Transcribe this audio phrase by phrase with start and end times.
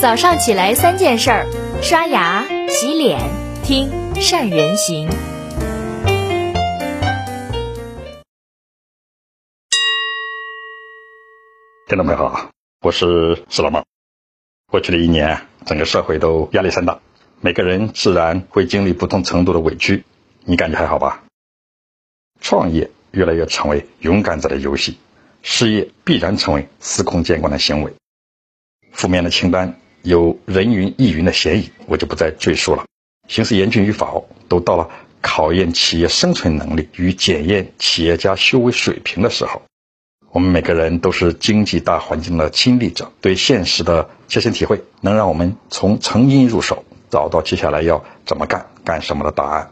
[0.00, 1.46] 早上起来三件事儿：
[1.82, 3.18] 刷牙、洗脸、
[3.64, 5.08] 听善人行。
[11.88, 12.48] 听众朋友好，
[12.80, 13.84] 我是石老猫。
[14.70, 17.00] 过去的一年，整个社会都压力山大，
[17.40, 20.04] 每个人自然会经历不同程度的委屈。
[20.44, 21.24] 你感觉还好吧？
[22.40, 24.96] 创业越来越成为勇敢者的游戏，
[25.42, 27.92] 事业必然成为司空见惯的行为。
[28.92, 32.84] 负面的清单有人云亦云的嫌疑，我就不再赘述了。
[33.28, 34.88] 形势严峻与否，都到了
[35.20, 39.62] 考验企业生存能力与检验企业家修为水平的时候。
[40.30, 49.70] 我们每个人都是经济大环境的亲历者，对现实的切身体会，能让我们从成因入手，找到接下来要怎么干、干什么的答案。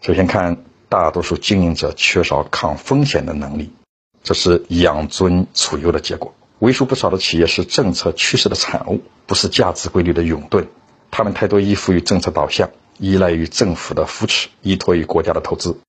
[0.00, 0.56] 首先看，
[0.88, 3.72] 大多数经营者缺少抗风险的能力，
[4.22, 6.32] 这是养尊处优的结果。
[6.62, 10.68] 为数不少的企业是政策趋势的产物，不是价值规律的永遁。
[11.10, 15.80] 他们太多依附于政策导向，依赖于政府的扶持，依托于国家的投资，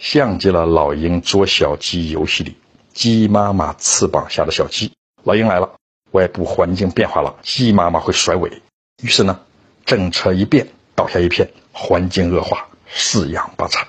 [0.00, 2.56] 像极了老鹰捉小鸡游戏里。
[2.94, 5.74] 鸡妈妈翅膀下的小鸡，老鹰来了，
[6.12, 8.62] 外部环境变化了，鸡妈妈会甩尾。
[9.02, 9.40] 于是呢，
[9.84, 13.86] 政策一变，倒下一片，环境恶化，四仰八叉。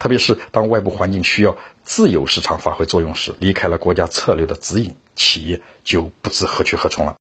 [0.00, 7.16] 特别是当外部环境需要自由市场发挥作用时，离开了国家策略的指引，企业就不知何去何从了。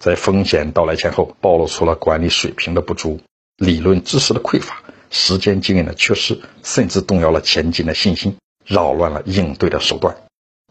[0.00, 3.20] 在风险到来前后，暴露出了管理水平的不足、
[3.56, 10.16] 理论知识的匮乏、时间经验的缺失，甚至动摇了前进的信心，扰乱了应对的手段。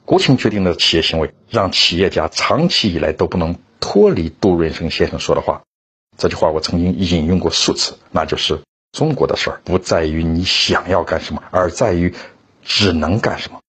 [0.06, 5.62] 国情决定的企业行为，让企业家长期以来都不能脱离杜润生先生说的话。
[6.18, 8.60] 这句话我曾经引用过数次，那就是
[8.92, 12.16] 中国的事儿不在于你想要干什么，而在于
[12.64, 13.60] 只能干什么；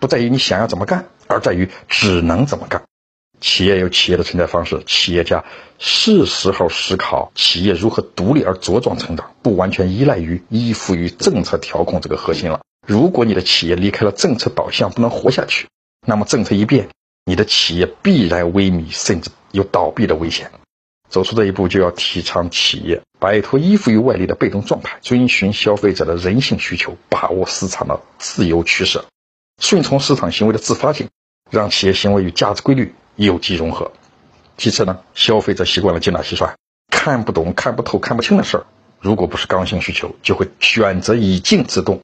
[0.00, 2.82] 不在于你想要怎么干，而在于只能怎么干。
[3.40, 5.44] 企业有企业的存在方式，企业家
[5.78, 12.60] 是时候思考企业如何独立而茁壮成长，不完全依赖于依附于政策调控这个核心了。
[12.86, 15.66] 如果你的企业离开了政策导向，不能活下去。
[16.06, 16.88] 那么政策一变，
[17.24, 20.52] 你的企业必然萎靡，甚至有倒闭的危险。
[21.08, 29.04] 走出这一步，就要提倡企业摆脱依附于外力的被动状态，遵循消费者的人性需求，把握市场的自由取舍，
[29.60, 31.08] 顺从市场行为的自发性，
[31.52, 33.92] 让企业行为与价值规律有机融合。
[34.56, 36.56] 其次呢，消费者习惯了精打细算，
[36.90, 38.64] 看不懂、看不透、看不清的事儿，
[39.00, 42.00] 如果不是刚性需求，就会选择以静制动。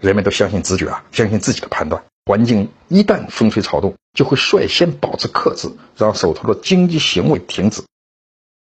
[0.00, 2.04] 人们都相信直觉啊，相信自己的判断。
[2.26, 7.82] 环境一旦风吹草动，就会率先保持克制，让手头的经济行为停止。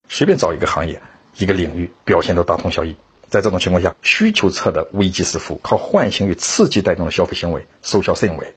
[0.09, 1.03] 随便找一个行业、
[1.37, 2.95] 一个领域，表现都大同小异。
[3.29, 8.55] 在这种情况下，需求侧的危机四伏，靠唤醒与刺激带动的消费行为收效甚微。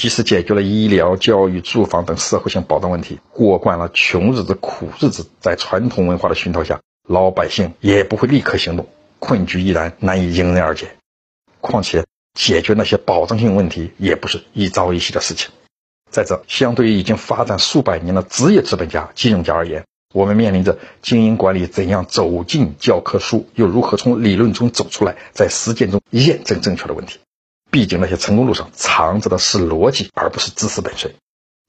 [0.00, 8.86] 即使解决了医疗、教育、住房等社会性保障问题，过惯了穷日子、苦日子，在传统文化的熏陶下，老百姓也不会立刻行动，
[9.18, 10.92] 困局依然难以迎刃而解。
[11.60, 12.04] 况且。
[12.32, 15.50] 解决那些保障性问题也不是一朝一夕的事情。
[16.10, 19.84] 再者，相对于已经发展数百年的职业资本家、金融家而言，
[20.14, 27.18] 我们面临着经营管理怎样走进教科书，又如何从理论中走出来，在实践中验证正确的问题。
[27.70, 31.14] 毕竟，那些成功路上藏着的是逻辑，而不是知识本身。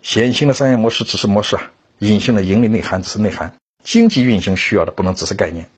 [0.03, 3.55] 显性的商业模式只是模式啊，隐性的盈利内涵只是内涵。
[3.83, 5.69] 经济运行需要的不能只是概念。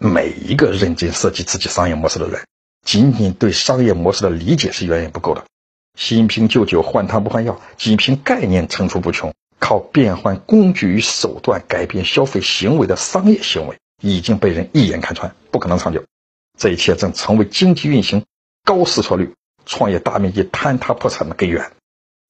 [0.00, 2.42] 每一个认真设计自己商业模式的人。
[2.84, 5.44] 仅仅对商业模式的理解是远远不够的，
[5.98, 16.04] 新瓶旧酒换汤不换药，仅凭概念层出不穷，靠变换工具与手段改变消费行为的商业行为已经被人一眼看穿，不可能长久。
[16.56, 18.24] 这一切正成为经济运行
[18.68, 19.32] 高失错率、
[19.64, 21.72] 创业大面积坍塌破产的根源。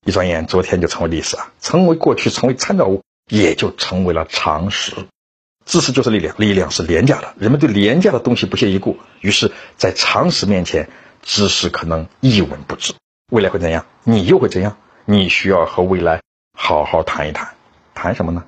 [0.07, 4.95] 一转眼，昨天就成为历史啊，成为过去，成为参照物，也就成为了常识。
[5.67, 7.35] 知识就是力量，力量是廉价的。
[7.41, 10.89] 人们对廉价的东西不屑一顾，于是，在常识面前，
[11.23, 12.95] 知识可能一文不值。
[13.33, 13.85] 未来会怎样？
[14.05, 14.77] 你又会怎样？
[15.07, 16.23] 你需要和未来
[16.57, 17.57] 好好谈一谈。
[17.95, 18.45] 谈什么呢？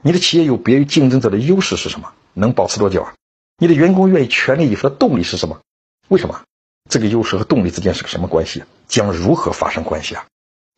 [0.00, 2.10] 你的企业有别于竞争者的优势是什么？
[2.32, 3.12] 能保持多久啊？
[3.58, 5.60] 你的员工愿意全力以赴的动力是什么？
[6.08, 6.40] 为什么？
[6.90, 8.62] 这个优势和动力之间是个什么关系？
[8.86, 10.26] 将如何发生关系啊？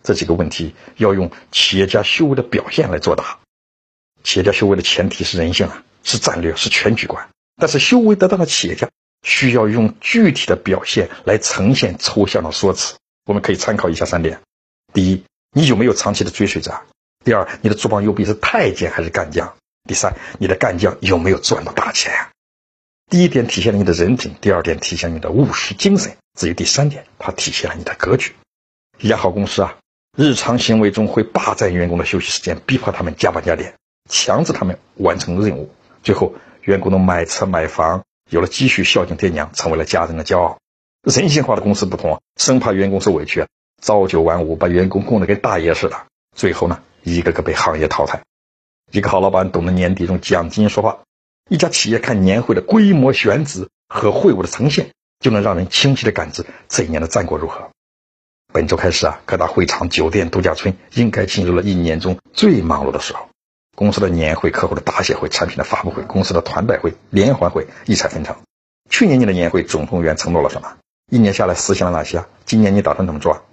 [0.02, 3.38] 这几个问题要用企业家修为的表现来作答。
[4.22, 7.28] 企业家修为的前提是人性啊，是战略，是全局观。
[7.56, 8.88] 但是修为得当的企业家
[9.22, 12.96] 需要用具体的表现来呈现抽象的说辞。
[13.24, 14.40] 我们可以参考以下三点：
[14.92, 16.80] 第一，你有没有长期的追随者？
[17.24, 19.56] 第二，你的左膀右臂是太监还是干将？
[19.88, 22.12] 第三，你的干将有没有赚到大钱？
[23.08, 28.34] 第一点体现了你的人品，第二点体现你的务实精神，至于第三点，它体现了你的格局。
[28.98, 29.76] 一家好公司啊，
[30.16, 33.74] 日常行为中会霸占员工的休息时间，逼迫他们加班加点。
[34.10, 35.70] 强制他们完成任务。
[36.02, 40.58] 最后，员工都买车买房，有了积蓄，孝敬爹娘，成为了家人的骄傲。
[41.02, 43.46] 人性化的公司不同，生怕员工受委屈，
[43.80, 46.06] 朝九晚五，把员工供得跟大爷似的。
[46.36, 48.22] 最后呢，一个个被行业淘汰。
[48.90, 50.98] 一个好老板懂得年底用奖金说话。
[51.48, 54.90] 一家企业看年会的规模选址和会务的呈现，
[55.20, 57.70] 就能让人清晰的感知这一年的战果如何。
[58.52, 63.28] 本周开始啊，各大会场、酒店、度假村应该进入了一年中最忙碌的时候。
[63.76, 68.34] 公司的年会、客户的大谢会、产品的发布会、公司的团拜会、联欢会异彩纷呈。
[68.90, 70.76] 去年你的年会总动员承诺了什么？
[71.12, 72.24] 一年下来实现了哪些？
[72.44, 73.44] 今年你打算怎么做？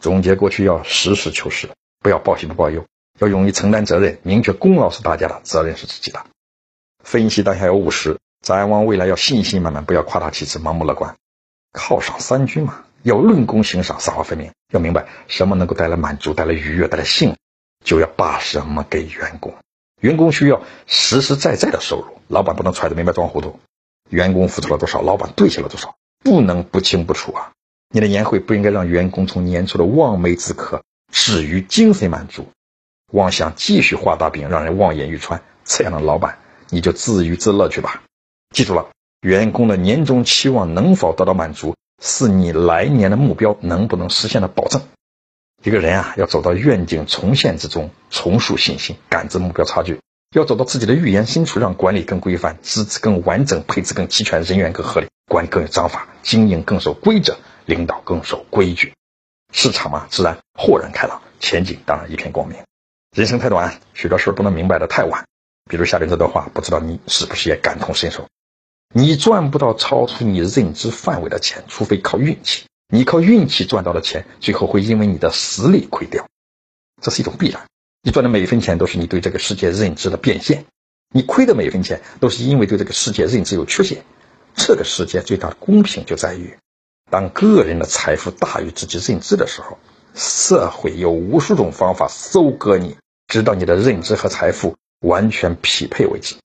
[0.00, 1.70] 总结过去要实事求是，
[2.00, 2.84] 不要报喜不报忧，
[3.20, 6.26] 要勇于承担责任，明确功劳是大家的，责任是自己的。
[7.08, 11.16] 分析当下要务实，展望未来要信心满满，不要夸大其词、盲目乐观。
[11.72, 14.52] 犒赏三军嘛，要论功行赏，赏罚分明。
[14.74, 17.36] 要明白什么能够带来满足、带来愉悦、带来幸福，
[17.82, 19.54] 就要把什么给员工。
[20.02, 23.58] 员工需要实实在在的收入，老板不能揣着明白装糊涂。
[24.10, 27.52] 员工付出了多少，老板兑现了多少，不能不清不楚啊！
[27.88, 32.48] 你的年会不应该让员工从年初的望梅止渴止于精神满足，
[33.10, 35.40] 妄想继续画大饼，让人望眼欲穿。
[35.64, 36.40] 这样的老板。
[36.70, 38.02] 你就自娱自乐去吧。
[38.54, 38.88] 记住了，
[39.20, 44.82] 员工的年终期望能否得到满足，是你来年的目标能不能实现的保证。
[45.64, 49.96] 一个人啊，要走到愿景重现之中，重塑信心，感知目标差距；
[50.34, 57.36] 要走到自己的预言深处，让管理更规范，资质更完整，配置更齐全，人员更合理，管理更有章法，经营更守规则，
[57.66, 58.94] 领导更守规矩。
[59.52, 62.56] 市场嘛，自然豁然开朗，前景当然一片光明。
[63.16, 65.24] 人生太短，许多事不能明白的太晚。
[65.68, 68.26] 比如下面这段话，不知道你是不是也感同身受？
[68.94, 72.64] 你赚不到超出你认知范围的钱，除非靠运气。
[72.88, 76.26] 你靠运气赚到的钱，最后会因为你的实力亏掉，
[77.02, 77.66] 这是一种必然。
[78.02, 80.64] 你赚的每一分钱都是你对这个世界认知的变现，
[81.12, 84.02] 你亏的每一分钱都是因为对这个世界认知有缺陷。
[84.54, 86.56] 这个世界最大的公平就在于，
[87.10, 89.78] 当个人的财富大于自己认知的时候，
[90.14, 94.76] 社会有无数种方法收割你，直到你的认知和财富。
[95.00, 96.36] 完全匹配为止。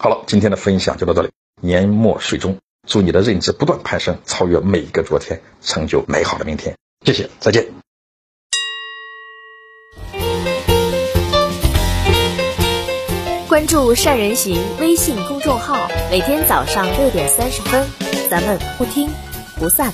[0.00, 1.30] 好了，今天的分享就到这里。
[1.60, 6.76] 年末岁终，祝你的认知不断攀升，超越每一个昨天，成就美好的明天。
[7.04, 7.66] 谢谢，再见。
[13.48, 17.86] 关注善人行微信公众号，每天早上六点三十分，
[18.28, 19.08] 咱们不听
[19.58, 19.90] 不散。